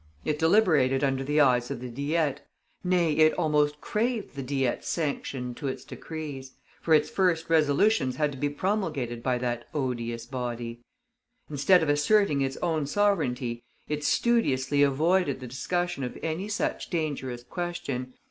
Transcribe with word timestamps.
It 0.25 0.39
deliberated 0.39 1.03
under 1.03 1.23
the 1.23 1.39
eyes 1.39 1.69
of 1.69 1.79
the 1.79 1.87
Diet, 1.87 2.41
nay, 2.83 3.13
it 3.13 3.33
almost 3.37 3.79
craved 3.81 4.33
the 4.33 4.41
Diet's 4.41 4.87
sanction 4.89 5.53
to 5.53 5.67
its 5.67 5.85
decrees, 5.85 6.53
for 6.81 6.95
its 6.95 7.07
first 7.07 7.51
resolutions 7.51 8.15
had 8.15 8.31
to 8.31 8.37
be 8.39 8.49
promulgated 8.49 9.21
by 9.21 9.37
that 9.37 9.67
odious 9.75 10.25
body. 10.25 10.81
Instead 11.51 11.83
of 11.83 11.89
asserting 11.89 12.41
its 12.41 12.57
own 12.63 12.87
sovereignty, 12.87 13.63
it 13.87 14.03
studiously 14.03 14.81
avoided 14.81 15.39
the 15.39 15.45
discussion 15.45 16.03
of 16.03 16.17
any 16.23 16.47
such 16.47 16.89
dangerous 16.89 17.43
question. 17.43 18.13